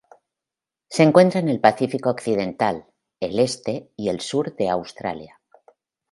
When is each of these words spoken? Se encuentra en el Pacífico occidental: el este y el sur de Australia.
Se 0.89 1.03
encuentra 1.03 1.41
en 1.41 1.49
el 1.49 1.59
Pacífico 1.59 2.09
occidental: 2.09 2.87
el 3.19 3.37
este 3.37 3.91
y 3.95 4.09
el 4.09 4.19
sur 4.19 4.55
de 4.55 4.67
Australia. 4.67 5.39